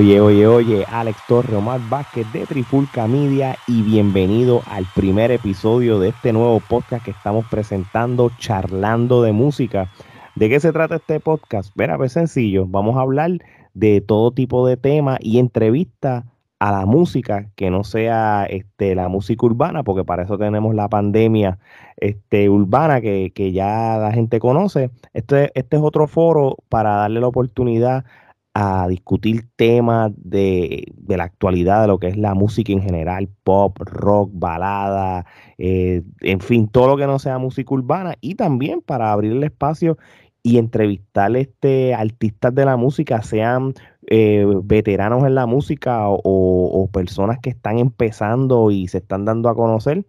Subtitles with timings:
[0.00, 5.98] Oye, oye, oye, Alex Torre, Omar Vázquez de Trifulca Media y bienvenido al primer episodio
[5.98, 9.90] de este nuevo podcast que estamos presentando, Charlando de Música.
[10.36, 11.70] ¿De qué se trata este podcast?
[11.76, 13.32] Verá, pues sencillo, vamos a hablar
[13.74, 16.24] de todo tipo de temas y entrevistas
[16.60, 20.88] a la música que no sea este, la música urbana, porque para eso tenemos la
[20.88, 21.58] pandemia
[21.98, 24.88] este, urbana que, que ya la gente conoce.
[25.12, 28.06] Este, este es otro foro para darle la oportunidad
[28.54, 33.78] a discutir temas de, la actualidad, de lo que es la música en general, pop,
[33.80, 35.24] rock, balada,
[35.58, 39.44] eh, en fin, todo lo que no sea música urbana, y también para abrir el
[39.44, 39.98] espacio
[40.42, 43.74] y entrevistar este, artistas de la música, sean
[44.06, 49.48] eh, veteranos en la música o, o, personas que están empezando y se están dando
[49.48, 50.06] a conocer.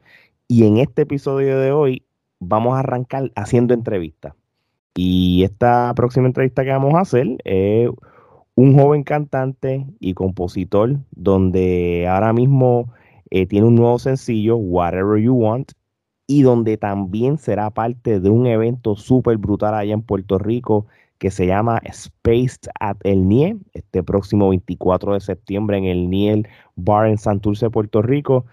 [0.47, 2.05] Y en este episodio de hoy
[2.39, 4.33] vamos a arrancar haciendo entrevistas.
[4.95, 7.89] Y esta próxima entrevista que vamos a hacer es
[8.55, 12.93] un joven cantante y compositor donde ahora mismo
[13.29, 15.71] eh, tiene un nuevo sencillo, Whatever You Want,
[16.27, 20.85] y donde también será parte de un evento súper brutal allá en Puerto Rico
[21.17, 26.47] que se llama Spaced at el NIE, este próximo 24 de septiembre en el NIE
[26.75, 28.45] Bar en Santurce, Puerto Rico.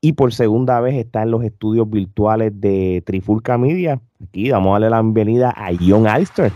[0.00, 4.00] Y por segunda vez está en los estudios virtuales de Trifulca Media.
[4.22, 6.52] Aquí vamos a la bienvenida a John Alster,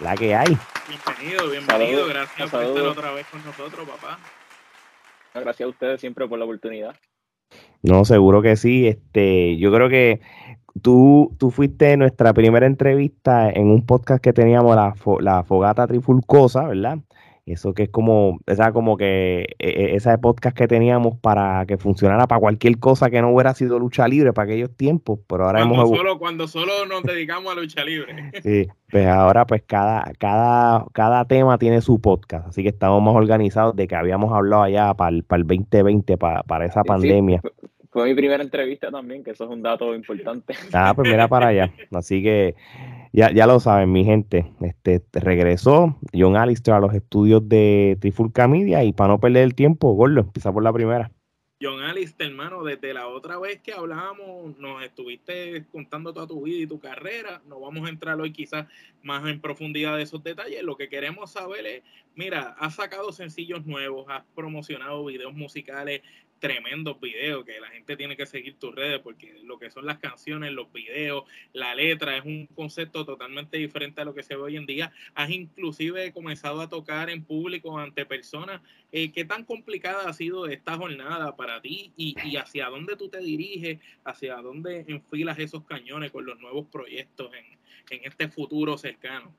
[0.00, 0.56] la que hay.
[0.88, 2.06] Bienvenido, bienvenido.
[2.08, 4.18] Gracias por estar otra vez con nosotros, papá.
[5.34, 6.94] Gracias a ustedes siempre por la oportunidad.
[7.82, 8.88] No, seguro que sí.
[8.88, 10.20] Este, yo creo que
[10.82, 16.66] tú, tú fuiste nuestra primera entrevista en un podcast que teníamos, la, la Fogata Trifulcosa,
[16.66, 16.98] ¿verdad?
[17.44, 21.76] Eso que es como, esa como que e, e, esa podcast que teníamos para que
[21.76, 25.58] funcionara para cualquier cosa que no hubiera sido lucha libre para aquellos tiempos, pero ahora
[25.58, 28.30] cuando hemos solo cuando solo nos dedicamos a lucha libre.
[28.42, 33.16] Sí, pues ahora pues cada cada cada tema tiene su podcast, así que estamos más
[33.16, 37.40] organizados de que habíamos hablado allá para el, para el 2020 para, para esa pandemia.
[37.90, 40.54] fue mi primera entrevista también, que eso es un dato importante.
[40.72, 41.72] Ah, pues mira para allá.
[41.92, 42.54] Así que
[43.12, 44.52] ya, ya lo saben, mi gente.
[44.60, 49.54] Este regresó John Alistair a los estudios de Trifulca Media y para no perder el
[49.54, 51.10] tiempo, Gordo, empieza por la primera.
[51.62, 56.64] John Alistair, hermano, desde la otra vez que hablábamos, nos estuviste contando toda tu vida
[56.64, 57.40] y tu carrera.
[57.46, 58.66] No vamos a entrar hoy quizás
[59.04, 60.64] más en profundidad de esos detalles.
[60.64, 61.82] Lo que queremos saber es,
[62.16, 66.02] mira, has sacado sencillos nuevos, has promocionado videos musicales,
[66.42, 69.98] tremendos videos que la gente tiene que seguir tus redes porque lo que son las
[69.98, 71.22] canciones, los videos,
[71.52, 74.90] la letra es un concepto totalmente diferente a lo que se ve hoy en día.
[75.14, 78.60] Has inclusive comenzado a tocar en público ante personas.
[78.90, 83.20] Eh, ¿Qué tan complicada ha sido esta jornada para ti y, hacia dónde tú te
[83.20, 89.32] diriges, hacia dónde enfilas esos cañones con los nuevos proyectos en, en este futuro cercano?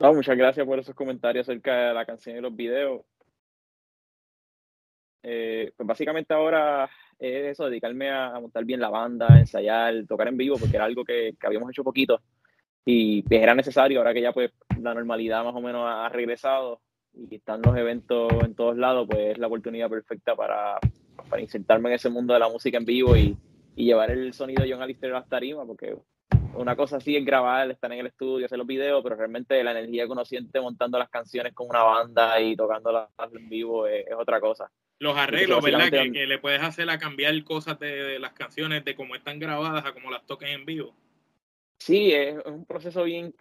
[0.00, 3.02] muchas gracias por esos comentarios acerca de la canción y los videos.
[5.22, 10.36] Eh, pues básicamente ahora es eso, dedicarme a, montar bien la banda, ensayar, tocar en
[10.36, 12.20] vivo, porque era algo que, habíamos hecho poquito.
[12.84, 16.80] Y era necesario ahora que ya pues la normalidad más o menos ha regresado
[17.12, 20.78] y están los eventos en todos lados, pues es la oportunidad perfecta para,
[21.28, 23.36] para insertarme en ese mundo de la música en vivo y,
[23.76, 25.28] llevar el sonido de John Alistair a las
[25.64, 25.96] porque
[26.54, 29.70] una cosa así es grabar, estar en el estudio, hacer los videos, pero realmente la
[29.70, 34.04] energía que uno siente montando las canciones con una banda y tocándolas en vivo es
[34.18, 35.90] otra cosa los arreglos, ¿verdad?
[35.90, 39.92] Que, le puedes hacer a cambiar cosas de, las canciones, de cómo están grabadas a
[39.92, 40.94] cómo las toques en vivo.
[41.78, 43.34] Sí, es un proceso bien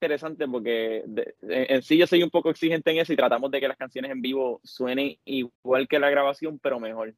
[0.00, 1.04] interesante porque
[1.42, 4.10] en sí yo soy un poco exigente en eso y tratamos de que las canciones
[4.10, 7.14] en vivo suenen igual que la grabación, pero mejor.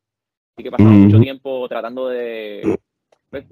[0.56, 2.78] Así que pasamos mucho tiempo tratando de...
[3.30, 3.44] Pues,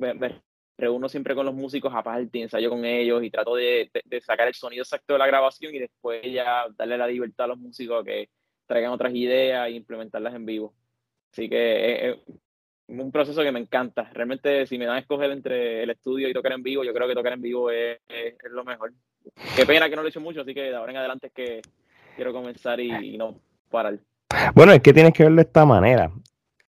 [0.78, 4.54] reúno siempre con los músicos aparte, ensayo con ellos y trato de, de, sacar el
[4.54, 8.04] sonido exacto de la grabación y después ya darle la libertad a los músicos a
[8.04, 8.28] que
[8.72, 10.72] traigan otras ideas e implementarlas en vivo.
[11.30, 12.16] Así que es,
[12.88, 14.10] un proceso que me encanta.
[14.14, 17.06] Realmente, si me dan a escoger entre el estudio y tocar en vivo, yo creo
[17.06, 17.98] que tocar en vivo es,
[18.50, 18.92] lo mejor.
[19.54, 21.32] Qué pena que no lo he hecho mucho, así que de ahora en adelante es
[21.34, 21.60] que
[22.16, 23.38] quiero comenzar y, no
[23.70, 23.98] parar.
[24.54, 26.10] Bueno, es que tienes que verlo de esta manera.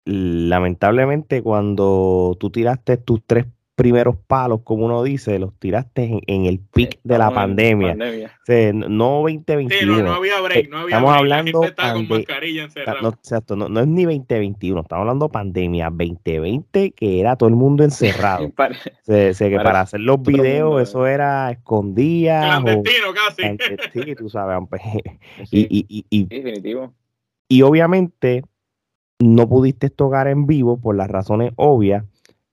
[0.04, 3.46] Lamentablemente, cuando tú tiraste tus tres
[3.82, 7.96] primeros palos, como uno dice, los tiraste en, el pic de la pandemia.
[7.96, 9.96] no 2021.
[9.96, 12.69] Sí, no, había break, no había Estamos hablando con mascarilla
[13.02, 18.52] No, no, es ni 2021, estamos hablando pandemia 2020, que era todo el mundo encerrado.
[19.05, 22.61] que para, hacer los videos, eso era escondida.
[22.62, 23.43] Clandestino casi.
[23.93, 24.58] Sí, tú sabes.
[25.50, 26.94] y, y, y, definitivo.
[27.49, 28.44] Y obviamente
[29.19, 32.05] no pudiste tocar en vivo por las razones obvias,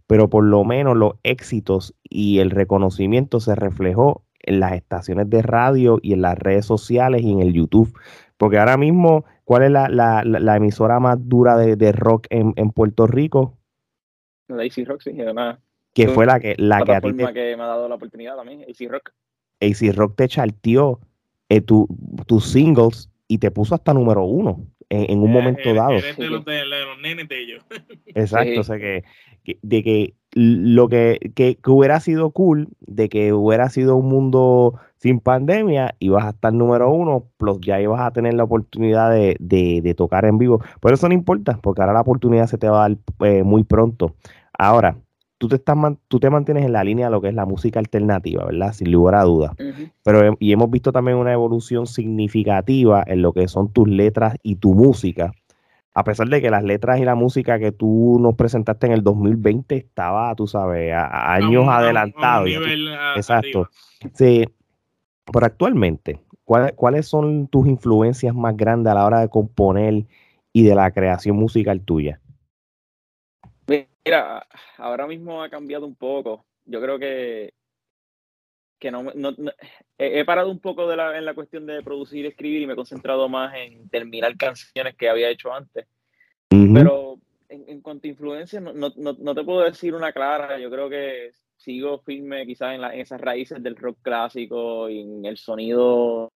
[0.10, 5.44] pero por lo menos los éxitos y el reconocimiento se reflejó en las estaciones de
[5.44, 7.96] radio y en las redes sociales y en el YouTube.
[8.36, 13.60] Porque ahora mismo, ¿cuál es la, emisora más dura de, rock en, Puerto Rico?
[14.48, 15.60] La AC Rock, sí, además.
[15.94, 18.36] Que fue la que, la que a ti te, que me ha dado la oportunidad
[18.36, 19.12] también, AC Rock.
[19.62, 21.02] AC Rock te charteó
[21.50, 25.92] eh, tus singles y te puso hasta número uno en, un momento dado.
[25.92, 27.64] de los, nenes de ellos.
[28.08, 29.04] Exacto, o sea que,
[29.62, 35.20] de que lo que, que, hubiera sido cool, de que hubiera sido un mundo sin
[35.20, 39.94] pandemia, ibas a estar número uno, plus ya ibas a tener la oportunidad de, de,
[39.96, 40.62] tocar en vivo.
[40.82, 43.64] Pero eso no importa, porque ahora la oportunidad se te va a dar eh, muy
[43.64, 44.16] pronto.
[44.58, 44.98] Ahora,
[45.40, 45.78] tú te, estás,
[46.10, 48.74] tú te mantienes en la línea de lo que es la música alternativa, ¿verdad?
[48.74, 49.54] Sin lugar a dudas.
[50.04, 54.58] Pero, y hemos visto también una evolución significativa en lo que son tus letras y
[54.58, 55.32] tu música.
[55.94, 59.04] A pesar de que las letras y la música que tú nos presentaste en el
[59.04, 62.50] 2020 estaba, tú sabes, a, años adelantados.
[63.16, 63.70] Exacto.
[64.14, 64.46] Sí,
[65.32, 70.06] pero actualmente, ¿cuáles son tus influencias más grandes a la hora de componer
[70.54, 72.22] y de la creación musical tuya?
[73.68, 74.48] Mira,
[74.78, 76.46] ahora mismo ha cambiado un poco.
[76.66, 77.54] Yo creo que,
[78.80, 79.12] que no,
[79.98, 82.74] he, parado un poco de la, en la cuestión de producir y escribir y me
[82.74, 85.86] he concentrado más en terminar canciones que había hecho antes.
[86.50, 90.58] Pero en, cuanto a influencia, no, no, te puedo decir una clara.
[90.60, 95.26] Yo creo que sigo firme quizás en, en esas raíces del rock clásico y en
[95.26, 96.32] el sonido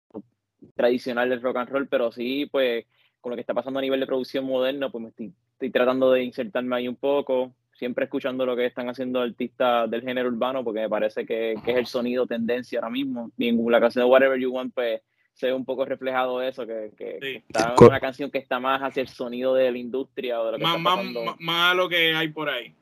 [0.75, 2.85] tradicional del rock and roll, pero sí, pues
[3.21, 6.11] con lo que está pasando a nivel de producción moderno, pues me estoy, estoy tratando
[6.11, 7.53] de insertarme ahí un poco
[7.83, 11.71] siempre escuchando lo que están haciendo artistas del género urbano, porque me parece que, que
[11.71, 13.29] es el sonido tendencia ahora mismo.
[13.37, 15.01] Y en la canción de Whatever You Want, pues
[15.33, 19.01] se ve un poco reflejado eso, que, que está una canción que está más hacia
[19.01, 22.15] el sonido de la industria o de lo que más, está más, más, lo que
[22.15, 22.73] hay por ahí.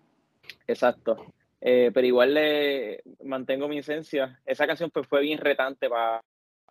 [0.68, 1.34] Exacto.
[1.60, 4.40] Eh, pero igual le mantengo mi esencia.
[4.46, 6.22] Esa canción pues fue bien retante para,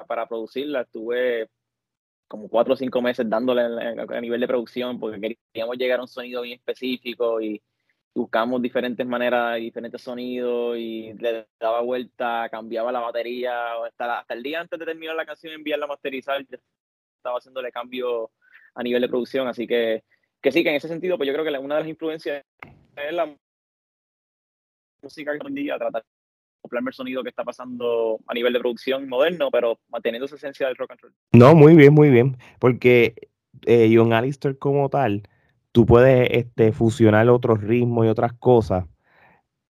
[0.06, 0.82] para producirla.
[0.82, 1.48] Estuve
[2.28, 6.08] como cuatro o cinco meses dándole a nivel de producción porque queríamos llegar a un
[6.08, 7.60] sonido bien específico y,
[8.14, 14.42] buscamos diferentes maneras, diferentes sonidos y le daba vuelta, cambiaba la batería, hasta, hasta el
[14.42, 18.30] día antes de terminar la canción, enviarla a masterizar, estaba haciéndole cambio
[18.74, 20.04] a nivel de producción, así que,
[20.40, 22.44] que sí, que en ese sentido, pues yo creo que una de las influencias
[22.96, 23.34] es la
[25.02, 26.04] música que hoy en día, tratar
[26.60, 30.66] acoplarme el sonido que está pasando a nivel de producción moderno, pero manteniendo esa esencia
[30.66, 31.14] del rock and roll.
[31.32, 33.30] No, muy bien, muy bien, porque
[33.66, 35.22] eh, John Alistair como tal,
[35.72, 38.84] tú puedes este, fusionar otros ritmos y otras cosas,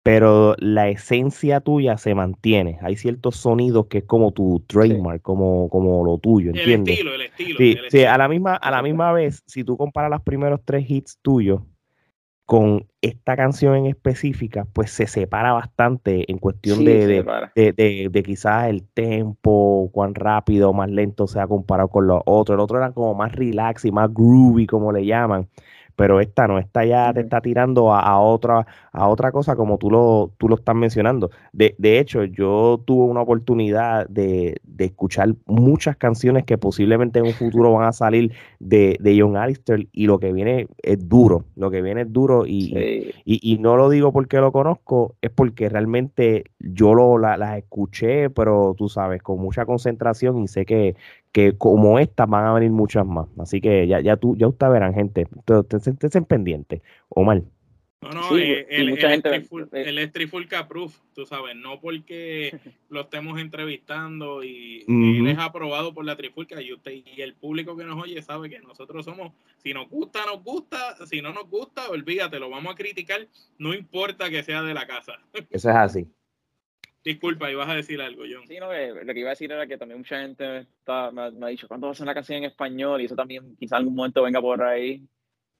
[0.03, 2.79] pero la esencia tuya se mantiene.
[2.81, 6.99] Hay ciertos sonidos que es como tu trademark, como, como lo tuyo, ¿entiendes?
[6.99, 7.57] El estilo, el estilo.
[7.57, 10.89] Sí, sí a la misma, a la misma vez, si tú comparas los primeros tres
[10.89, 11.61] hits tuyos
[12.45, 18.23] con esta canción en específica, pues se separa bastante en cuestión de, de, de, de,
[18.23, 22.55] quizás el tempo, cuán rápido o más lento sea comparado con los otros.
[22.55, 25.49] El otro era como más relax y más groovy, como le llaman
[25.97, 29.89] pero esta no, esta ya te está tirando a, otra, a otra cosa como tú
[29.89, 31.31] lo, tú lo estás mencionando.
[31.51, 37.25] De, de hecho, yo tuve una oportunidad de, de, escuchar muchas canciones que posiblemente en
[37.25, 41.45] un futuro van a salir de, de John Alistair y lo que viene es duro,
[41.55, 45.67] lo que viene es duro y, y, no lo digo porque lo conozco, es porque
[45.67, 50.95] realmente yo lo, las escuché, pero tú sabes, con mucha concentración y sé que,
[51.37, 53.27] que como estas van a venir muchas más.
[53.37, 55.27] Así que ya, ya, tú, ya ustedes verán, gente.
[56.01, 56.81] Estén pendientes.
[57.09, 57.43] Omar.
[58.01, 62.57] No, no, eh, el, mucha el, gente, el, el Trifulca Proof, tú sabes, no porque
[62.89, 67.77] lo estemos entrevistando y él es aprobado por la Trifulca y usted y el público
[67.77, 71.47] que nos oye sabe que nosotros somos, si nos gusta, nos gusta, si no nos
[71.47, 73.27] gusta, olvídate, lo vamos a criticar,
[73.59, 75.13] no importa que sea de la casa.
[75.51, 76.07] Eso es así.
[77.03, 78.45] Disculpa, ibas a decir algo, John.
[78.47, 81.47] Sí, no, lo que iba a decir era que también mucha gente está, me, ha,
[81.47, 83.01] dicho, ¿cuándo va a ser una canción en español?
[83.01, 85.07] Y eso también quizá en algún momento venga por ahí.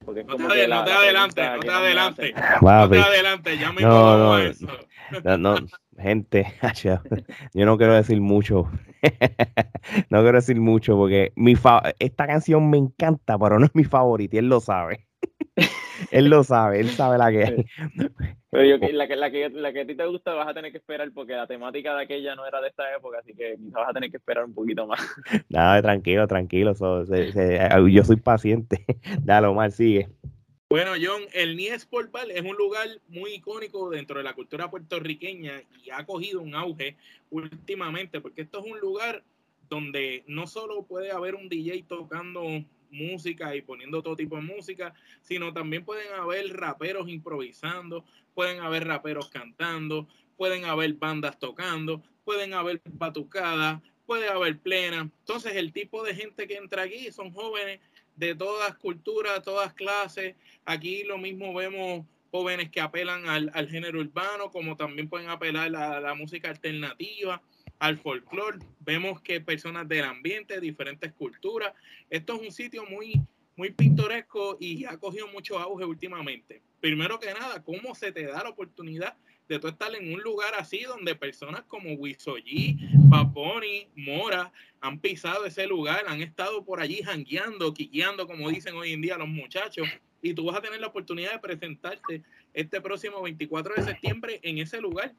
[0.04, 4.18] Porque no, te, no, te adelante, no te adelante, no te adelante, ya me no,
[4.18, 4.66] no, eso.
[5.38, 5.56] no,
[5.98, 6.46] gente,
[7.54, 8.70] yo no quiero decir mucho.
[10.10, 11.54] no quiero decir mucho porque mi
[11.98, 15.07] esta canción me encanta, pero no es mi favorita y él lo sabe.
[16.10, 17.66] Él lo sabe, él sabe la que
[18.50, 20.72] Pero yo, la, que, la, que, la que a ti te gusta vas a tener
[20.72, 23.88] que esperar porque la temática de aquella no era de esta época, así que vas
[23.88, 25.00] a tener que esperar un poquito más.
[25.48, 26.74] Nada, tranquilo, tranquilo.
[26.74, 28.84] yo soy paciente.
[29.22, 30.08] Dale, Omar, sigue.
[30.70, 35.62] Bueno, John, el Nies Portal es un lugar muy icónico dentro de la cultura puertorriqueña
[35.82, 36.96] y ha cogido un auge
[37.30, 39.22] últimamente porque esto es un lugar
[39.70, 42.42] donde no solo puede haber un DJ tocando
[42.90, 48.04] música y poniendo todo tipo de música, sino también pueden haber raperos improvisando,
[48.34, 55.10] pueden haber raperos cantando, pueden haber bandas tocando, pueden haber batucadas, puede haber plena.
[55.20, 57.80] Entonces el tipo de gente que entra aquí son jóvenes
[58.16, 60.34] de todas culturas, todas clases.
[60.64, 66.00] Aquí lo mismo vemos jóvenes que apelan al, género urbano, como también pueden apelar a
[66.00, 67.42] la música alternativa
[67.78, 68.58] al folclore.
[68.80, 71.72] Vemos que personas del ambiente, diferentes culturas.
[72.10, 73.20] Esto es un sitio muy,
[73.56, 76.62] muy pintoresco y ha cogido mucho auge últimamente.
[76.80, 79.16] Primero que nada, ¿cómo se te da la oportunidad
[79.48, 82.76] de tú estar en un lugar así donde personas como Wisoyi,
[83.10, 88.92] Paponi, Mora han pisado ese lugar, han estado por allí jangueando, quiqueando, como dicen hoy
[88.92, 89.88] en día los muchachos,
[90.20, 94.58] y tú vas a tener la oportunidad de presentarte este próximo 24 de septiembre en
[94.58, 95.14] ese lugar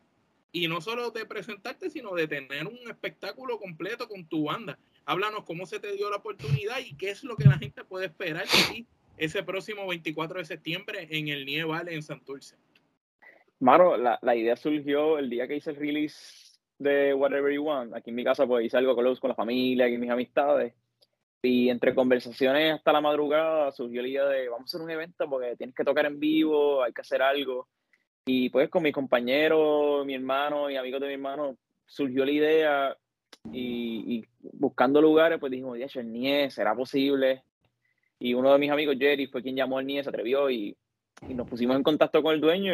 [0.52, 4.80] y no solo de presentarte, sino de tener un espectáculo completo con tu banda.
[5.06, 8.08] Háblanos cómo se te dio la oportunidad y qué es lo que la gente puede
[8.08, 8.88] esperar de ti
[9.18, 12.56] ese próximo 24 de septiembre en el Nievale en Santurce.
[13.60, 17.94] Maro, la, la, idea surgió el día que hice el release de Whatever You Want.
[17.94, 20.74] Aquí en mi casa, pues hice algo con, con la familia y mis amistades.
[21.42, 25.30] Y entre conversaciones hasta la madrugada surgió la idea de vamos a hacer un evento
[25.30, 27.68] porque tienes que tocar en vivo, hay que hacer algo.
[28.26, 32.98] Y pues con mis compañeros, mi hermano y amigos de mi hermano, surgió la idea
[33.52, 37.44] y, buscando lugares, pues dijimos, ya, el NIE, ¿será posible?
[38.20, 40.76] Y uno de mis amigos, Jerry, fue quien llamó al NIE, se atrevió y,
[41.28, 42.74] nos pusimos en contacto con el dueño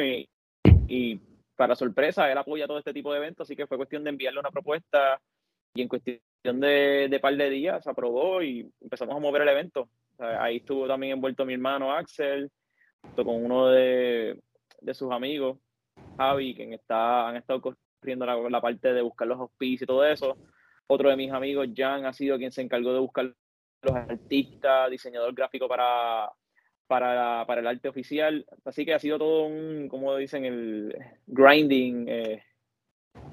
[0.87, 1.19] y,
[1.55, 4.39] para sorpresa, él apoya todo este tipo de eventos, así que fue cuestión de enviarle
[4.39, 5.19] una propuesta
[5.73, 9.89] y en cuestión de, par de días se aprobó y empezamos a mover el evento.
[10.19, 12.51] ahí estuvo también envuelto mi hermano Axel,
[13.15, 14.37] con uno de,
[14.85, 15.57] de sus amigos,
[16.17, 20.05] Javi, quien está, han estado corriendo la, la parte de buscar los auspicios y todo
[20.05, 20.37] eso.
[20.87, 23.33] Otro de mis amigos, Jan, ha sido quien se encargó de buscar
[23.81, 26.31] los artistas, diseñador gráfico para,
[26.87, 28.45] para, para el arte oficial.
[28.63, 32.43] Así que ha sido todo un, como dicen, el grinding, eh,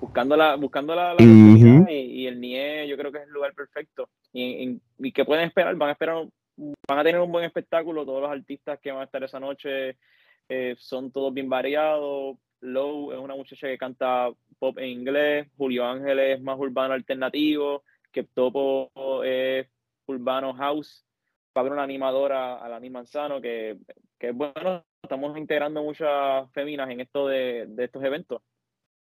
[0.00, 4.09] buscando la, buscando la, y, el NIE yo creo que es el lugar perfecto.
[4.32, 8.23] Y, y, que pueden esperar, van a esperar, van a tener un buen espectáculo, todos
[8.23, 9.99] los artistas que van a estar esa noche
[10.54, 12.37] eh, son todos bien variados.
[12.61, 17.82] Low es una muchacha que canta pop en inglés, Julio Ángel es más urbano alternativo,
[18.12, 18.92] que Topo
[19.25, 19.66] es
[20.06, 21.04] urbano house,
[21.54, 23.78] Pablo una animadora, a la Manzano, que,
[24.18, 28.42] que es bueno, estamos integrando muchas féminas en esto de, de estos eventos.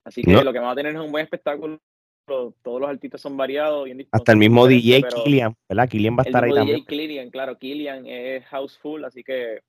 [0.05, 1.81] Así que lo que va a tener es un buen espectáculo.
[2.25, 3.89] Todos los artistas son variados.
[4.13, 5.89] Hasta el mismo DJ Killian, ¿verdad?
[5.89, 6.85] Killian va a estar ahí DJ también.
[6.87, 9.61] Killian, claro, Killian es houseful, así que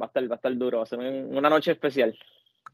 [0.00, 2.16] va a estar, va a estar duro, va a ser una noche especial.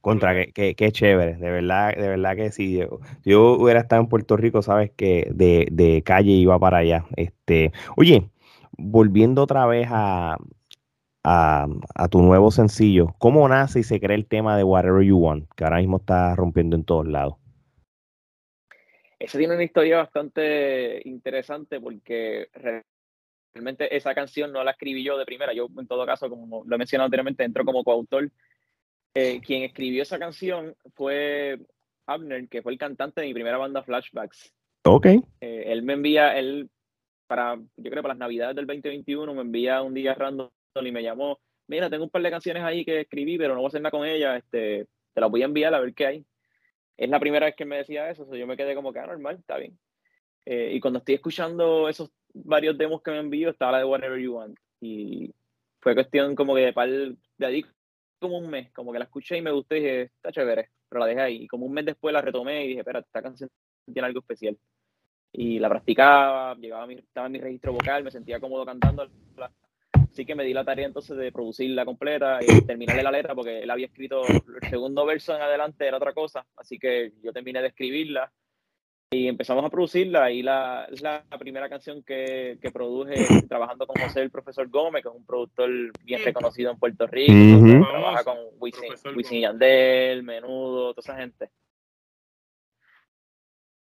[0.01, 2.79] Contra, que, que, chévere, de verdad, de verdad que sí.
[2.79, 7.05] Yo, yo hubiera estado en Puerto Rico, sabes que de, de, calle iba para allá.
[7.17, 8.31] Este, oye,
[8.79, 10.39] volviendo otra vez a,
[11.23, 15.19] a, a, tu nuevo sencillo, ¿cómo nace y se crea el tema de Whatever You
[15.19, 17.35] Want, que ahora mismo está rompiendo en todos lados?
[19.19, 22.49] Esa tiene una historia bastante interesante porque
[23.53, 25.53] realmente esa canción no la escribí yo de primera.
[25.53, 28.31] Yo, en todo caso, como lo he mencionado anteriormente, entro como coautor.
[29.15, 31.59] Eh, quien escribió esa canción fue
[32.07, 34.55] Abner, que fue el cantante de mi primera banda Flashbacks.
[34.85, 35.07] Ok.
[35.41, 36.71] Eh, él me envía, él,
[37.27, 41.03] para, yo creo para las navidades del 2021, me envía un día random y me
[41.03, 43.83] llamó, mira, tengo un par de canciones ahí que escribí, pero no voy a hacer
[43.83, 46.27] nada con ellas, este, te las voy a enviar a ver qué hay.
[46.97, 49.37] Es la primera vez que me decía eso, yo me quedé como que, ah, normal,
[49.41, 49.79] está bien.
[50.47, 54.19] Eh, y cuando estoy escuchando esos varios demos que me envío, estaba la de Whatever
[54.19, 54.59] You Want.
[54.81, 55.35] Y
[55.81, 57.65] fue cuestión como que de par de ahí
[58.19, 61.01] como un mes, como que la escuché y me gustó y dije, está chévere, pero
[61.01, 61.37] la dejé ahí.
[61.45, 63.51] Y como un mes después la retomé y dije, espera, esta canción
[63.93, 64.59] tiene algo especial.
[65.33, 69.09] Y la practicaba, llegaba mi, estaba en mi registro vocal, me sentía cómodo cantando.
[69.93, 73.61] Así que me di la tarea entonces de producirla completa y terminarle la letra porque
[73.61, 76.45] él había escrito el segundo verso en adelante era otra cosa.
[76.57, 78.31] Así que yo terminé de escribirla
[79.13, 84.01] y empezamos a producirla y la, es la primera canción que, que, produje trabajando con
[84.01, 85.69] José el profesor Gómez, que es un productor
[86.05, 91.51] bien reconocido en Puerto Rico, trabaja con Wisin, Yandel, Menudo, toda esa gente.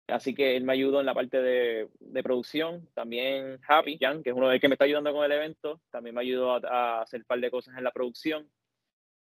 [0.07, 2.89] Así que él me ayudó en la parte de, de producción.
[2.95, 5.81] También Happy Jan, que es uno de los que me está ayudando con el evento,
[5.91, 8.49] también me ayudó a, a, hacer un par de cosas en la producción.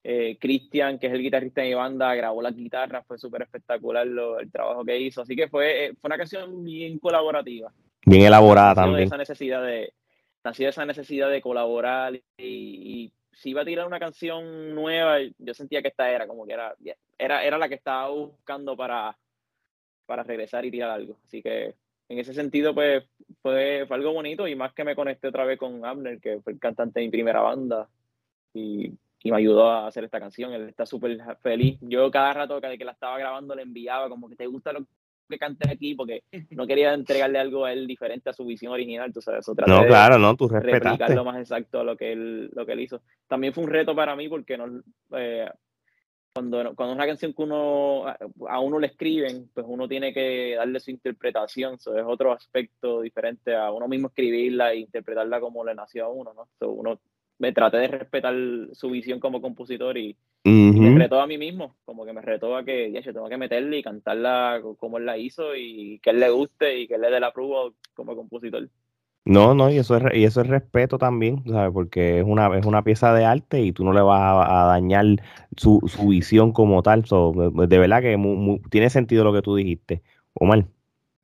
[0.04, 4.06] Eh, Cristian, que es el guitarrista de mi banda, grabó las guitarras, fue súper espectacular
[4.06, 5.22] el trabajo que hizo.
[5.22, 7.72] Así que fue, eh, fue una canción bien colaborativa.
[8.06, 9.04] Bien elaborada también.
[9.04, 9.92] Esa necesidad de,
[10.44, 15.54] nació esa necesidad de colaborar y, y, si iba a tirar una canción nueva, yo
[15.54, 16.74] sentía que esta era como que era,
[17.16, 19.16] era, era la que estaba buscando para,
[20.06, 21.18] para regresar y tirar algo.
[21.24, 21.74] Así que
[22.08, 23.04] en ese sentido, pues
[23.40, 26.54] fue, fue algo bonito y más que me conecté otra vez con Abner, que fue
[26.54, 27.88] el cantante de mi primera banda
[28.54, 28.92] y,
[29.28, 30.52] y me ayudó a hacer esta canción.
[30.52, 31.78] Él está súper feliz.
[31.82, 34.86] Yo cada rato que la estaba grabando le enviaba como que te gusta lo
[35.28, 39.12] que canté aquí porque no quería entregarle algo a él diferente a su visión original,
[39.12, 41.14] tú sabes, no, claro, no, tú respetaste.
[41.14, 43.02] lo más exacto a lo que él, lo que él hizo.
[43.26, 44.82] También fue un reto para mí porque no,
[45.12, 45.50] eh,
[46.32, 50.54] cuando, cuando es una canción que uno a uno le escriben, pues uno tiene que
[50.56, 55.62] darle su interpretación, eso es otro aspecto diferente a uno mismo escribirla e interpretarla como
[55.62, 56.48] le nació a uno, ¿no?
[56.70, 56.98] uno
[57.38, 58.34] me traté de respetar
[58.72, 62.64] su visión como compositor y, me retó a mí mismo, como que me retó a
[62.64, 66.20] que ya yo tengo que meterle y cantarla como él la hizo y que él
[66.20, 68.68] le guste y que él le dé la prueba como compositor.
[69.24, 71.70] No, no, y eso es, y eso es respeto también, ¿sabes?
[71.72, 75.04] Porque es una, es una pieza de arte y tú no le vas a, dañar
[75.54, 77.02] su, su, visión como tal.
[77.02, 78.16] de verdad que
[78.70, 80.02] tiene sentido lo que tú dijiste,
[80.32, 80.64] Omar.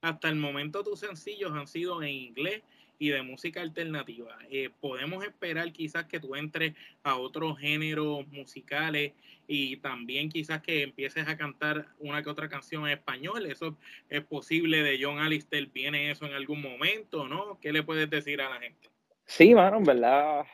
[0.02, 2.62] Hasta el momento tus sencillos han sido en inglés
[3.04, 4.38] y de música alternativa.
[4.50, 9.12] Eh, podemos esperar quizás que tú entres a otros géneros musicales
[9.46, 13.44] y también quizás que empieces a cantar una que otra canción en español.
[13.44, 13.76] Eso
[14.08, 15.68] es posible de John Alistair.
[15.72, 17.58] ¿Viene eso en algún momento, no?
[17.60, 18.88] ¿Qué le puedes decir a la gente?
[19.26, 20.46] Sí, mano, en verdad,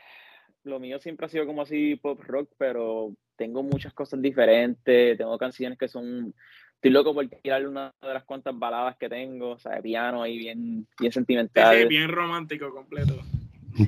[0.63, 5.17] lo mío siempre ha sido como así pop rock, pero tengo muchas cosas diferentes.
[5.17, 6.33] Tengo canciones que son
[6.81, 10.23] estoy loco por tirarle una de las cuantas baladas que tengo, o sea, de piano
[10.23, 11.77] ahí bien, bien sentimental.
[11.77, 13.13] Sí, bien romántico completo.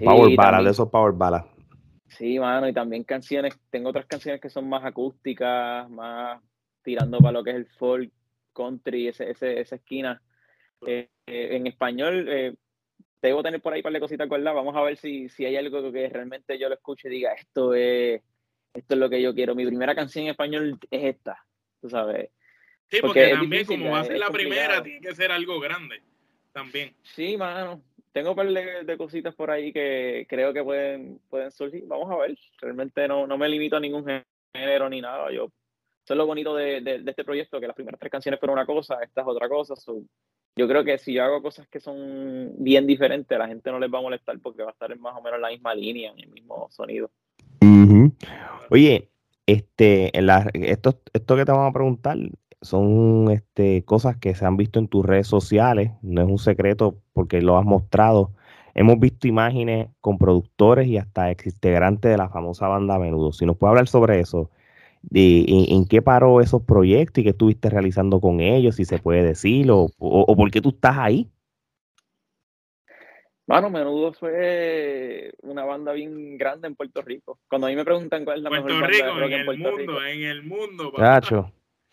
[0.05, 1.47] power ballad, de esos power ballads.
[2.09, 6.39] Sí, mano, y también canciones, tengo otras canciones que son más acústicas, más
[6.83, 8.11] tirando para lo que es el folk,
[8.53, 10.21] country, ese, ese, esa esquina.
[10.85, 12.53] Eh, eh, en español, eh,
[13.23, 14.53] debo tener por ahí un par de cositas guardadas.
[14.53, 17.73] Vamos a ver si, si hay algo que realmente yo lo escuche y diga, esto
[17.73, 18.21] es,
[18.71, 19.55] esto es lo que yo quiero.
[19.55, 21.43] Mi primera canción en español es esta,
[21.81, 22.29] tú sabes.
[22.93, 26.03] Sí, porque, también como va a ser la primera, tiene que ser algo grande
[26.51, 26.93] también.
[27.01, 27.81] Sí, mano.
[28.11, 31.83] Tengo un par de, cositas por ahí que creo que pueden, pueden surgir.
[31.87, 32.37] Vamos a ver.
[32.61, 34.05] Realmente no, no me limito a ningún
[34.53, 35.31] género ni nada.
[35.31, 38.59] Yo, eso es lo bonito de, de, este proyecto, que las primeras tres canciones fueron
[38.59, 39.73] una cosa, esta es otra cosa.
[40.55, 43.79] yo creo que si yo hago cosas que son bien diferentes, a la gente no
[43.79, 46.11] les va a molestar porque va a estar en más o menos la misma línea,
[46.11, 47.09] en el mismo sonido.
[48.69, 49.09] Oye,
[49.45, 50.11] este,
[50.69, 52.17] esto, esto que te vamos a preguntar,
[52.63, 56.97] son este, cosas que se han visto en tus redes sociales, no es un secreto
[57.13, 58.31] porque lo has mostrado.
[58.73, 63.31] Hemos visto imágenes con productores y hasta ex integrantes de la famosa banda Menudo.
[63.31, 64.49] Si nos puede hablar sobre eso,
[65.03, 69.23] de, en, qué paró esos proyectos y qué estuviste realizando con ellos, si se puede
[69.23, 71.29] decir, o, o, por qué tú estás ahí.
[73.45, 77.39] Bueno, Menudo fue una banda bien grande en Puerto Rico.
[77.49, 79.63] Cuando a mí me preguntan cuál es la mejor banda de rock en, el Puerto
[79.63, 80.01] mundo, Rico.
[80.01, 80.93] En el mundo,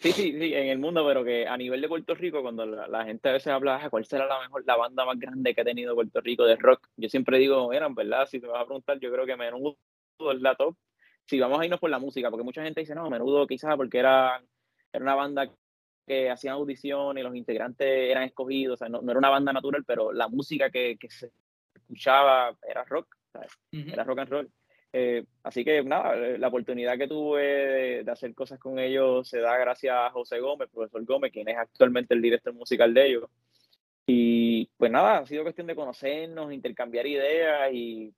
[0.00, 3.04] Sí, sí, sí, en el mundo, pero que a nivel de Puerto Rico, cuando la,
[3.04, 5.64] gente a veces habla, ah, ¿cuál será la mejor, la banda más grande que ha
[5.64, 6.88] tenido Puerto Rico de rock?
[6.96, 8.24] Yo siempre digo, eran, ¿verdad?
[8.24, 9.76] Si te vas a preguntar, yo creo que Menudo
[10.32, 10.74] es la top.
[11.26, 13.98] Si vamos a irnos por la música, porque mucha gente dice, no, Menudo quizás porque
[13.98, 14.42] era,
[14.90, 15.50] era una banda
[16.06, 19.84] que hacían audiciones y los integrantes eran escogidos, o sea, no, era una banda natural,
[19.86, 21.30] pero la música que, que se
[21.74, 23.52] escuchaba era rock, ¿sabes?
[23.70, 24.50] Era rock and roll.
[24.92, 29.38] Eh, así que nada, eh, la oportunidad que tuve de, hacer cosas con ellos se
[29.38, 33.30] da gracias a José Gómez, profesor Gómez, quien es actualmente el director musical de ellos.
[34.06, 38.12] Y pues nada, ha sido cuestión de conocernos, intercambiar ideas y,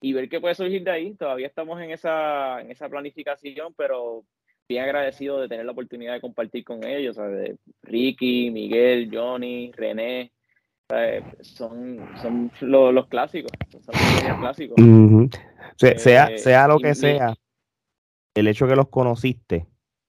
[0.00, 1.14] y ver qué puede surgir de ahí.
[1.14, 4.24] Todavía estamos en esa, en esa planificación, pero
[4.68, 10.32] bien agradecido de tener la oportunidad de compartir con ellos, de Ricky, Miguel, Johnny, René,
[11.40, 13.82] son, son los, clásicos, son
[14.28, 14.76] los clásicos.
[14.76, 17.34] sea, eh, sea lo que sea,
[18.34, 19.66] el hecho que los conociste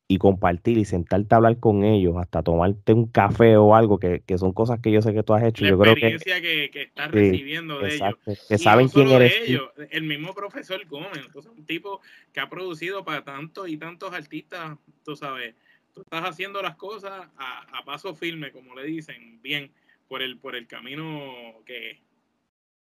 [0.09, 4.23] y compartir y sentarte a hablar con ellos, hasta tomarte un café o algo, que,
[4.37, 5.65] son cosas que yo sé que tú has hecho.
[5.65, 8.15] La yo creo que, que, que estás recibiendo de ellos.
[8.47, 9.33] Que saben quién eres.
[9.41, 11.99] ellos, el mismo profesor Gómez, un tipo
[12.31, 15.55] que ha producido para tantos y tantos artistas, tú sabes,
[15.93, 19.71] tú estás haciendo las cosas a, a paso firme, como le dicen, bien
[20.07, 21.33] por el, por el camino
[21.65, 21.99] que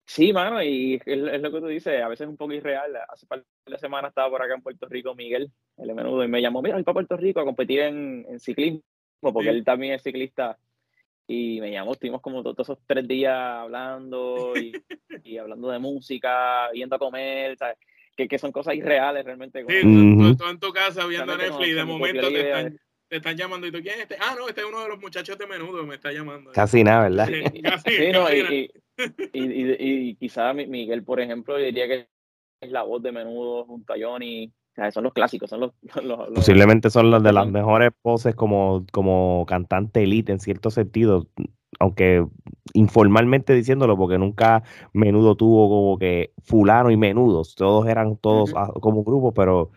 [0.08, 2.96] Sí, mano, y es, lo que tú dices, a veces es un poco irreal.
[3.10, 6.42] Hace par de semanas estaba por acá en Puerto Rico Miguel, el menudo, y me
[6.42, 8.82] llamó, mira, voy para Puerto Rico a competir en, en ciclismo,
[9.22, 10.58] porque él también es ciclista.
[11.28, 14.72] Y me llamó, estuvimos como todos esos tres días hablando y,
[15.26, 17.78] y hablando de música, yendo a comer, ¿sabes?
[18.26, 19.64] que, son cosas irreales realmente.
[19.68, 23.68] Sí, tú, en tu casa viendo Netflix y de momento te están, te están, llamando
[23.68, 24.18] y tú, ¿quién es este?
[24.20, 26.52] Ah, no, este es uno de los muchachos de menudo que me está llamando.
[26.54, 27.28] Casi nada, ¿verdad?
[27.28, 28.72] Sí, casi, y, y,
[29.34, 32.08] y, quizás Miguel, por ejemplo, diría que
[32.62, 34.48] es la voz de menudo junto a Johnny.
[34.48, 35.72] O sea, son los clásicos, son los,
[36.36, 41.28] Posiblemente son los de las mejores poses como, como cantante elite en cierto sentido
[41.80, 42.26] aunque
[42.74, 49.04] informalmente diciéndolo, porque nunca menudo tuvo como que fulano y menudos, todos eran todos como
[49.04, 49.72] grupo, pero...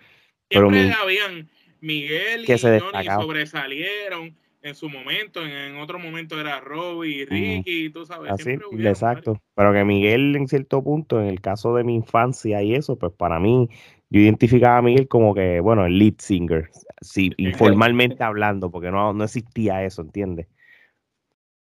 [0.51, 1.49] Siempre pero, habían
[1.81, 8.05] Miguel y Johnny sobresalieron en su momento, en, otro momento era Robbie y Ricky, tú
[8.05, 8.33] sabes.
[8.33, 9.40] Así, exacto.
[9.55, 13.12] Pero que Miguel en cierto punto, en el caso de mi infancia y eso, pues
[13.12, 13.68] para mí,
[14.11, 16.70] yo identificaba a Miguel como que, bueno, el lead singer,
[17.01, 20.46] sí, informalmente hablando, porque no, no existía eso, ¿entiendes?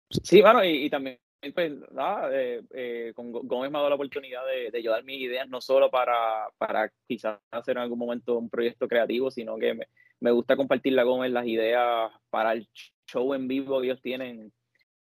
[0.09, 1.19] Sí, bueno, y, también
[1.53, 5.03] pues, nada, eh, eh, con Gómez me ha dado la oportunidad de, de yo dar
[5.03, 9.57] mis ideas, no solo para, para quizás hacer en algún momento un proyecto creativo, sino
[9.57, 9.87] que me,
[10.19, 12.67] me gusta compartir la Gómez las ideas para el
[13.05, 14.51] show en vivo que ellos tienen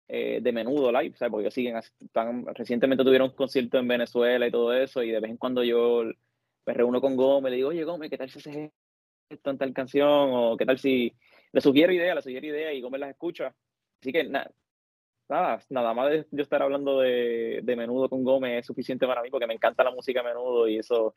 [0.08, 1.32] eh, de menudo live, ¿sabes?
[1.32, 5.20] porque ellos siguen, están, recientemente tuvieron un concierto en Venezuela y todo eso, y de
[5.20, 6.04] vez en cuando yo
[6.66, 8.72] me reúno con Gómez, le digo, oye Gómez, ¿qué tal si haces
[9.30, 10.30] esto en tal canción?
[10.34, 11.14] O qué tal si
[11.52, 13.56] le sugiero ideas, le sugiero ideas y Gómez las escucha.
[14.02, 14.52] Así que nada,
[15.30, 19.30] nada, nada más de yo estar hablando de, menudo con Gómez es suficiente para mí
[19.30, 21.14] porque me encanta la música menudo y eso,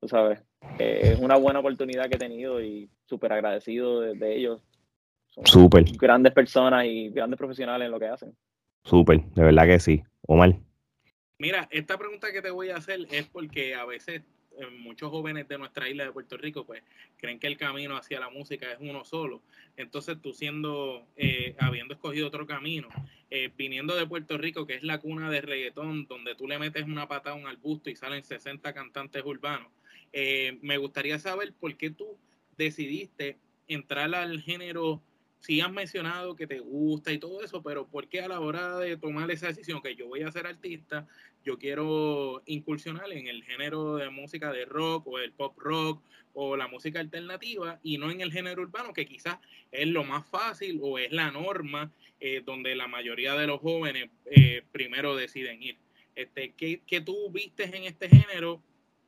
[0.00, 0.40] tú sabes,
[0.78, 4.60] es una buena oportunidad que he tenido y súper agradecido de, ellos.
[5.28, 5.84] Son súper.
[5.96, 8.36] Grandes personas y grandes profesionales en lo que hacen.
[8.84, 10.02] Súper, de verdad que sí.
[10.26, 10.54] Omar.
[11.38, 14.24] Mira, esta pregunta que te voy a hacer es porque a veces eh,
[14.78, 16.82] muchos jóvenes de nuestra isla de Puerto Rico pues
[17.16, 19.42] creen que el camino hacia la música es uno solo.
[19.76, 22.88] Entonces tú siendo, eh, habiendo escogido otro camino,
[23.30, 26.84] eh, viniendo de Puerto Rico, que es la cuna de reggaetón, donde tú le metes
[26.84, 29.68] una patada a un arbusto y salen 60 cantantes urbanos,
[30.60, 32.18] me gustaría saber por qué tú
[32.58, 35.02] decidiste entrar al género
[35.42, 38.78] sí has mencionado que te gusta y todo eso, pero ¿por qué a la hora
[38.78, 41.06] de tomar esa decisión que yo voy a ser artista,
[41.44, 46.02] yo quiero incursionar en el género de música de rock o el pop rock
[46.34, 49.38] o la música alternativa y no en el género urbano, que quizás
[49.70, 54.08] es lo más fácil o es la norma eh, donde la mayoría de los jóvenes
[54.26, 55.76] eh, primero deciden ir?
[56.14, 58.62] Este, ¿qué, ¿Qué tú vistes en este género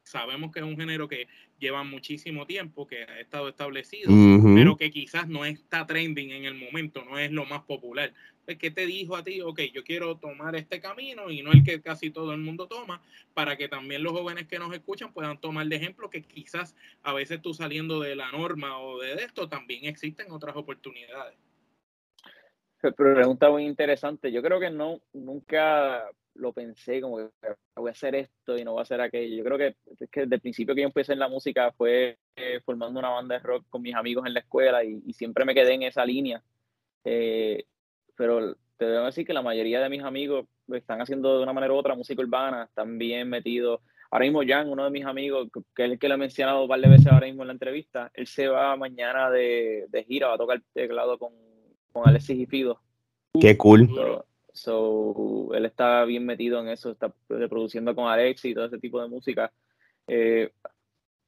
[0.05, 1.27] sabemos que es un género que
[1.59, 4.11] lleva muchísimo tiempo, que ha estado establecido,
[4.55, 8.13] pero que quizás no está trending en el momento, no es lo más popular.
[8.45, 9.41] Pues, ¿Qué te dijo a ti?
[9.41, 13.03] Ok, yo quiero tomar este camino y no el que casi todo el mundo toma,
[13.33, 17.13] para que también los jóvenes que nos escuchan puedan tomar de ejemplo que quizás a
[17.13, 21.37] veces tú saliendo de la norma o de esto, también existen otras oportunidades.
[22.93, 24.31] Pregunta muy interesante.
[24.31, 26.05] Yo creo que no, nunca
[26.35, 27.31] lo pensé como que
[27.77, 29.37] voy a hacer esto y no voy a hacer aquello.
[29.37, 32.19] Yo creo que, es que desde el principio que yo empecé en la música fue
[32.37, 35.55] eh, formando una banda de rock con mis amigos en la escuela y, siempre me
[35.55, 36.43] quedé en esa línea.
[37.05, 37.65] Eh,
[38.17, 41.73] pero te debo decir que la mayoría de mis amigos están haciendo de una manera
[41.73, 43.81] u otra música urbana, están bien metidos.
[44.11, 46.69] Ahora mismo Jan, uno de mis amigos, que es el que lo he mencionado un
[46.69, 50.29] par de veces ahora mismo en la entrevista, él se va mañana de, de gira,
[50.29, 51.33] va a tocar teclado con,
[51.93, 52.81] con Alexis y Fido.
[53.41, 53.89] Qué cool.
[54.53, 59.03] So, él está bien metido en eso, está reproduciendo con Alex y todo ese tipo
[59.03, 59.53] de música.
[60.07, 60.53] Eh,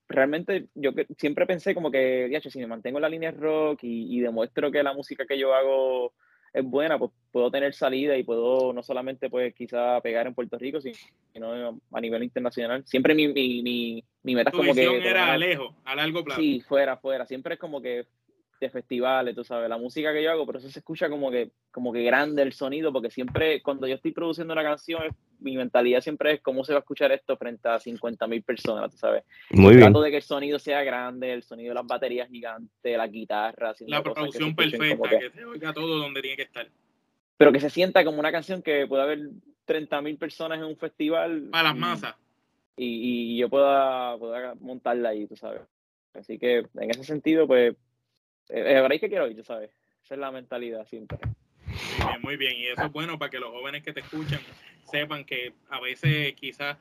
[0.09, 4.20] realmente yo siempre pensé como que, ya, si me mantengo en la línea rock y,
[4.20, 6.12] demuestro que la música que yo hago
[6.57, 10.59] es buena, pues puedo tener salida y puedo no solamente pues quizá pegar en Puerto
[10.59, 12.83] Rico, sino a nivel internacional.
[12.87, 15.07] Siempre mi, mi, mi, mi meta es como que...
[15.07, 16.40] era lejos, a largo plazo.
[16.40, 17.27] Sí, fuera, fuera.
[17.27, 18.07] Siempre es como que
[18.61, 21.51] de festivales, tú sabes, la música que yo hago, pero eso se escucha como que,
[21.71, 25.03] como que grande el sonido, porque siempre cuando yo estoy produciendo una canción,
[25.40, 28.90] mi mentalidad siempre es cómo se va a escuchar esto frente a 50 mil personas,
[28.90, 29.25] tú sabes.
[29.51, 33.07] Muy Trato de que el sonido sea grande, el sonido de las baterías gigantes, la
[33.07, 33.75] guitarra.
[33.87, 36.69] La producción perfecta, que, se oiga todo donde tiene que estar.
[37.37, 39.29] Pero que se sienta como una canción que pueda haber
[39.66, 41.49] 30 mil personas en un festival.
[41.51, 42.14] Para las masas.
[42.79, 45.62] Y, y yo pueda, pueda montarla ahí, tú sabes.
[46.14, 47.77] Así que en ese sentido, pues
[48.49, 49.71] eh, ahora que quiero ir, ¿sabes?
[50.05, 51.19] Esa es la mentalidad siempre.
[52.23, 54.41] Muy bien, y eso es bueno para que los jóvenes que te escuchan
[54.87, 56.79] sepan que a veces quizás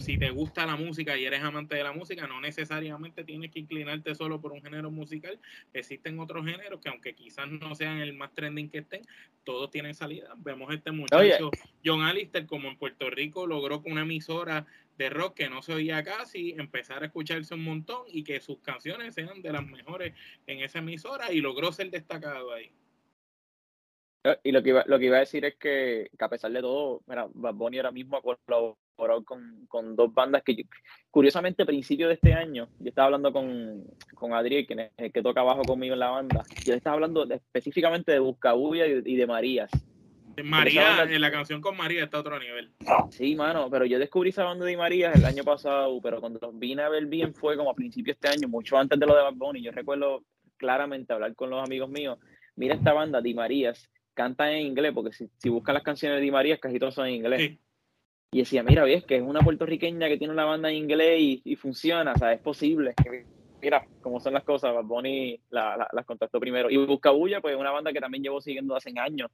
[0.00, 3.60] si te gusta la música y eres amante de la música, no necesariamente tienes que
[3.60, 5.38] inclinarte solo por un género musical.
[5.72, 9.02] Existen otros géneros que aunque quizás no sean el más trending que estén,
[9.44, 10.34] todos tienen salida.
[10.38, 11.50] Vemos este muchacho
[11.84, 14.66] John Alistair como en Puerto Rico logró con una emisora
[14.96, 18.58] de rock que no se oía casi, empezar a escucharse un montón y que sus
[18.58, 20.12] canciones sean de las mejores
[20.46, 22.70] en esa emisora y logró ser destacado ahí.
[24.32, 26.60] Eh, y lo que, iba, lo que iba a decir es que, a pesar de
[26.60, 28.76] todo, mira, Bad Bunny ahora mismo ha colaborado
[29.24, 30.64] con, con, dos bandas que
[31.10, 35.40] curiosamente a principio de este año, yo estaba hablando con, con Adriel, que, que toca
[35.40, 39.70] abajo conmigo en la banda, yo estaba hablando específicamente de Buscabulla y, y de Marías.
[40.44, 42.70] María, en la canción con María está a otro nivel.
[43.10, 46.58] Sí, mano, pero yo descubrí esa banda de María el año pasado, pero cuando los
[46.58, 49.16] vine a ver bien fue como a principios de este año, mucho antes de lo
[49.16, 49.62] de Bad Bunny.
[49.62, 50.24] Yo recuerdo
[50.56, 52.18] claramente hablar con los amigos míos,
[52.56, 56.22] mira esta banda, Di Marías, canta en inglés, porque si, si buscan las canciones de
[56.22, 57.58] Di Marías, casi todas son en inglés.
[58.32, 61.42] Y decía, mira, ves que es una puertorriqueña que tiene una banda en inglés y,
[61.44, 62.94] y funciona, o sea, es posible.
[63.62, 66.68] mira cómo son las cosas, Bad Bunny la, las contactó primero.
[66.68, 69.30] Y Buscabulla, pues una banda que también llevo siguiendo hace años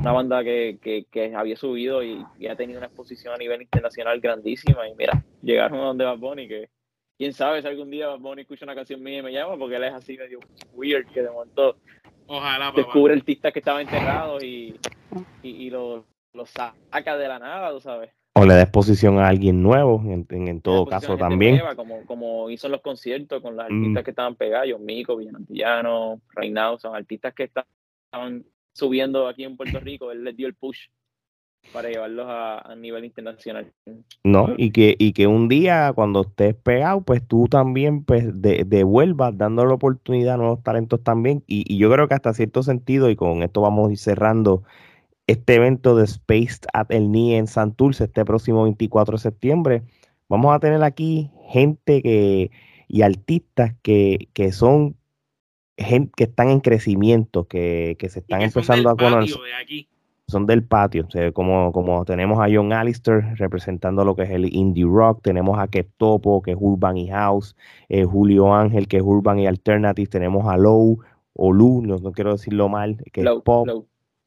[0.00, 4.20] una banda que, que, que había subido y, ha tenido una exposición a nivel internacional
[4.20, 4.88] grandísima.
[4.88, 6.68] Y mira, llegaron a donde Bad Bunny, que
[7.18, 9.76] quién sabe si algún día Bad Bunny escucha una canción mía y me llama, porque
[9.76, 10.40] él es así medio
[10.72, 11.76] weird, que de momento
[12.32, 14.76] Ojalá, descubre artistas que estaban enterrados y,
[15.42, 18.10] y, los lo saca de la nada, tú sabes.
[18.34, 21.60] O le da exposición a alguien nuevo, en, en, todo caso también.
[21.74, 23.74] como, como hizo en los conciertos con los mm.
[23.74, 29.80] artistas que estaban pegados, Mico, Villanantillano, Reinado, son artistas que estaban subiendo aquí en Puerto
[29.80, 30.86] Rico, él les dio el push
[31.72, 33.72] para llevarlos a, nivel internacional.
[34.24, 39.36] No, y que, y que un día cuando estés pegado, pues tú también pues devuelvas
[39.36, 41.44] dando la oportunidad a nuevos talentos también.
[41.46, 44.62] Y, yo creo que hasta cierto sentido, y con esto vamos a ir cerrando
[45.26, 49.82] este evento de Space at el NIE en Santurce este próximo 24 de septiembre,
[50.28, 52.50] vamos a tener aquí gente que
[52.88, 54.96] y artistas que, que son
[55.76, 59.38] gente que están en crecimiento, que, se están empezando a conocer.
[60.30, 64.84] Son del patio, como, como tenemos a John Alistair representando lo que es el indie
[64.84, 65.66] rock, tenemos a
[65.96, 67.56] Topo, que es Urban y House,
[67.88, 71.00] eh, Julio Ángel, que es Urban y Alternative, tenemos a Low,
[71.34, 73.68] o Lu, no, quiero decirlo mal, que es pop,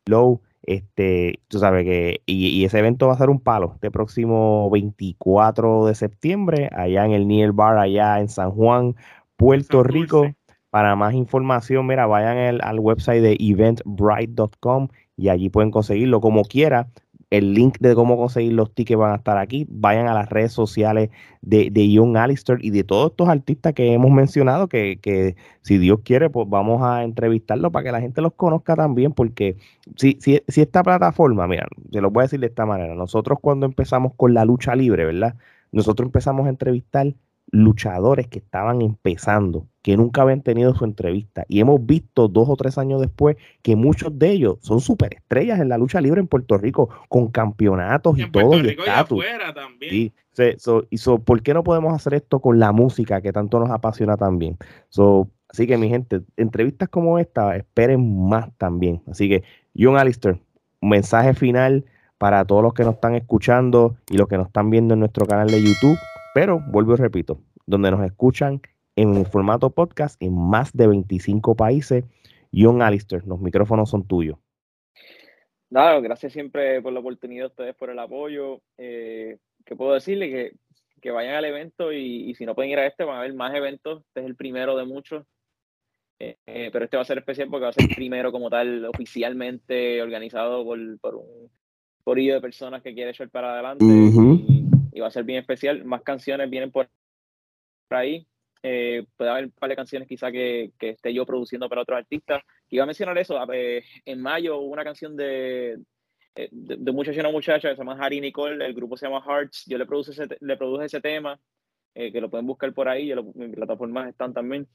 [0.05, 0.41] Low.
[0.63, 5.85] este, tú sabes que, y, ese evento va a ser un palo, este próximo 24
[5.85, 8.95] de septiembre, allá en el Neil Bar, allá en San Juan,
[9.37, 10.27] Puerto Rico.
[10.69, 14.87] Para más información, mira, vayan al website de eventbrite.com
[15.17, 16.89] y allí pueden conseguirlo como quiera.
[17.29, 19.65] El link de cómo conseguir los tickets van a estar aquí.
[19.67, 21.09] Vayan a las redes sociales
[21.41, 26.01] de, de Young Alistair y de todos estos artistas que hemos mencionado, que, si Dios
[26.03, 29.57] quiere, pues vamos a entrevistarlos para que la gente los conozca también, porque
[29.95, 33.39] si, si, si esta plataforma, mira, se lo voy a decir de esta manera, nosotros
[33.41, 35.35] cuando empezamos con la lucha libre, ¿verdad?
[35.71, 37.15] Nosotros empezamos a entrevistar
[37.53, 41.45] luchadores que estaban empezando, que nunca habían tenido su entrevista.
[41.47, 45.69] Y hemos visto dos o tres años después que muchos de ellos son superestrellas en
[45.69, 48.57] la lucha libre en Puerto Rico, con campeonatos y, todo.
[48.57, 49.23] y estatus.
[49.79, 50.11] Sí,
[50.89, 54.57] y ¿Por qué no podemos hacer esto con la música que tanto nos apasiona también?
[54.89, 59.03] So, así que mi gente, entrevistas como esta, esperen más también.
[59.07, 59.43] Así que,
[59.77, 60.39] John Alistair,
[60.81, 61.85] mensaje final
[62.17, 65.27] para todos los que nos están escuchando y los que nos están viendo en nuestro
[65.27, 65.99] canal de YouTube
[66.33, 68.61] pero vuelvo y repito, donde nos escuchan
[68.95, 72.03] en formato podcast en más de 25 países.
[72.53, 74.37] John Alistair, los micrófonos son tuyos.
[75.69, 78.61] Nada, gracias siempre por la oportunidad, ustedes por el apoyo.
[78.77, 80.29] Eh, ¿Qué puedo decirle?
[80.29, 80.51] Que,
[81.01, 83.55] que vayan al evento y, si no pueden ir a este, van a haber más
[83.55, 84.03] eventos.
[84.07, 85.25] Este es el primero de muchos.
[86.19, 88.49] Eh, eh, pero este va a ser especial porque va a ser el primero como
[88.49, 91.49] tal, oficialmente organizado por, por un
[92.03, 94.62] corillo de personas que quiere echar para adelante y
[95.03, 95.83] va a ser bien especial.
[95.85, 96.89] Más canciones vienen por
[97.89, 98.27] ahí.
[98.63, 101.97] Eh, puede haber un par de canciones quizá que, que, esté yo produciendo para otros
[101.97, 102.41] artistas.
[102.69, 105.77] Iba a mencionar eso, en mayo una canción de,
[106.33, 109.65] de, de muchacha una muchacha que se llama Harry Nicole, el grupo se llama Hearts,
[109.67, 111.39] yo le produje ese, le ese tema,
[111.95, 114.67] eh, que lo pueden buscar por ahí, en mis plataformas están también.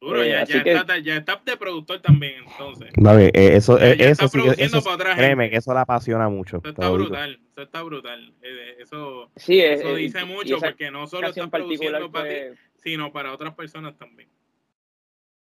[0.00, 2.90] Duro, ya, eh, ya, está, ya, está, de productor también, entonces.
[2.96, 4.82] Vale, eh, eso, eso, sí, eso
[5.14, 6.56] créeme que eso la apasiona mucho.
[6.56, 8.34] Eso está brutal, eso está brutal.
[8.80, 13.54] Eso, sí, eso dice mucho porque no solo están produciendo para ti, sino para otras
[13.54, 14.28] personas también.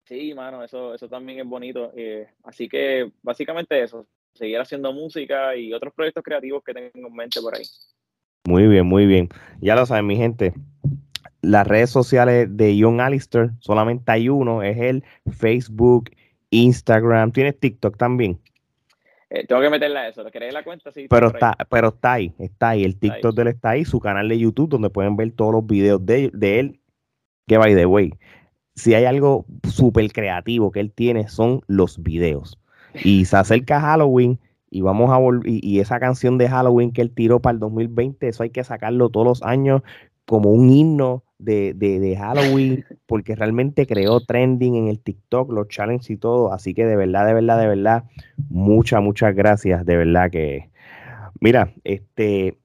[0.03, 1.91] Sí, mano, eso, eso también es bonito.
[2.43, 7.41] así que básicamente eso, seguir haciendo música y otros proyectos creativos que tengo en mente
[7.41, 7.63] por ahí.
[8.47, 9.27] Muy bien, muy bien.
[9.59, 10.53] Ya lo saben, mi gente
[11.45, 16.11] las redes sociales de John Alistair, solamente hay uno, es el Facebook,
[16.49, 18.39] Instagram, tienes TikTok también.
[19.29, 20.91] Eh, tengo que meterla a eso, ¿querés la cuenta?
[20.91, 23.99] Sí, pero está, pero está ahí, está ahí, el TikTok de él está ahí, su
[23.99, 26.79] canal de YouTube donde pueden ver todos los videos de, él,
[27.47, 28.13] que by the way,
[28.75, 32.59] si hay algo súper creativo que él tiene son los videos.
[33.03, 37.11] Y se acerca Halloween y vamos a y, y, esa canción de Halloween que él
[37.11, 39.81] tiró para el 2020, eso hay que sacarlo todos los años
[40.25, 46.09] como un himno de, de, Halloween, porque realmente creó trending en el TikTok, los challenges
[46.09, 46.53] y todo.
[46.53, 48.03] Así que de verdad, de verdad, de verdad,
[48.49, 49.85] muchas, muchas gracias.
[49.85, 50.69] De verdad que,
[51.39, 52.57] mira, este,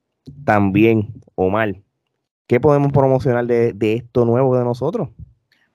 [0.45, 1.75] también, Omar,
[2.47, 5.09] ¿qué podemos promocionar de, de esto nuevo de nosotros?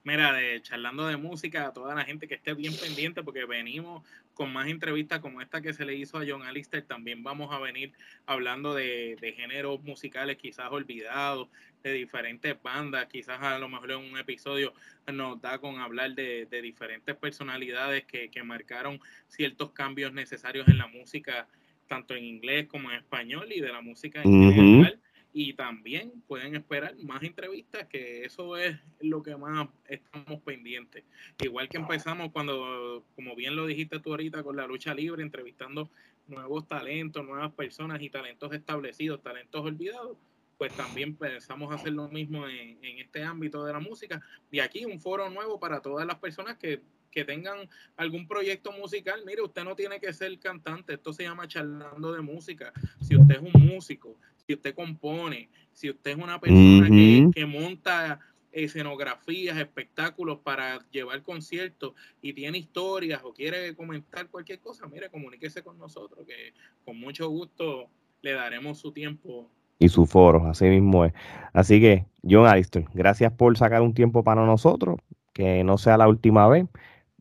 [0.06, 4.04] Mira, de charlando de música, a toda la gente que esté bien pendiente, porque venimos
[4.34, 6.84] con más entrevistas como esta que se le hizo a John Alistair.
[6.84, 7.92] También vamos a venir
[8.24, 11.48] hablando de, géneros musicales quizás olvidados,
[11.82, 13.08] de diferentes bandas.
[13.08, 14.72] Quizás a lo mejor en un episodio
[15.12, 21.48] nos da con hablar de, diferentes personalidades que, marcaron ciertos cambios necesarios en la música,
[21.88, 25.00] tanto en inglés como en español y de la música en general
[25.38, 31.04] y también pueden esperar más entrevistas, que eso es lo que más estamos pendientes.
[31.44, 35.90] Igual que empezamos cuando, como bien lo dijiste tú ahorita, con la lucha libre, entrevistando
[36.26, 40.16] nuevos talentos, nuevas personas y talentos establecidos, talentos olvidados,
[40.56, 44.22] pues también pensamos hacer lo mismo en, en este ámbito de la música.
[44.50, 46.80] Y aquí un foro nuevo para todas las personas que
[47.16, 51.48] que tengan algún proyecto musical, mire, usted no tiene que ser cantante, esto se llama
[51.48, 52.74] charlando de música.
[53.00, 58.20] Si usted es un músico, si usted compone, si usted es una persona que, monta
[58.52, 65.62] escenografías, espectáculos para llevar conciertos y tiene historias o quiere comentar cualquier cosa, mire, comuníquese
[65.62, 66.54] con nosotros, que
[66.84, 67.90] con mucho gusto
[68.22, 69.50] le daremos su tiempo.
[69.78, 71.12] Y su foro, así mismo es.
[71.52, 74.96] Así que, John Alistair, gracias por sacar un tiempo para nosotros,
[75.34, 76.66] que no sea la última vez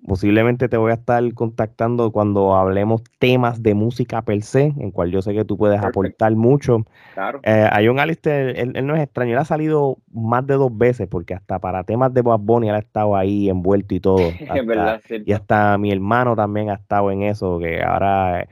[0.08, 5.12] posiblemente te voy a estar contactando cuando hablemos temas de música per se, en cual
[5.12, 6.86] yo sé que tú puedes aportar mucho.
[7.14, 7.40] Claro.
[7.44, 11.08] Eh, a John Alistair, él, no es extraño, él ha salido más de dos veces,
[11.08, 14.20] porque hasta para temas de Bob Bunny él ha estado ahí envuelto y todo.
[14.40, 18.48] es verdad, y hasta mi hermano también ha estado en eso, que ahora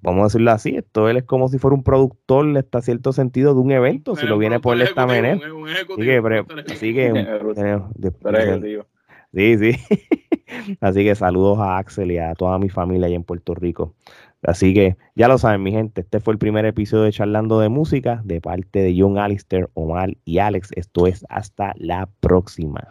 [0.00, 3.54] vamos a decirlo así, esto él es como si fuera un productor, está cierto sentido,
[3.54, 5.40] de un evento, si lo viene por esta manera.
[6.70, 7.26] Así que,
[9.34, 9.72] Sí, sí.
[10.80, 13.94] Así que saludos a Axel y a toda mi familia allá en Puerto Rico.
[14.42, 17.70] Así que ya lo saben, mi gente, este fue el primer episodio de Charlando de
[17.70, 20.70] Música de parte de John Alistair, Omar y Alex.
[20.76, 22.88] Esto es hasta la próxima.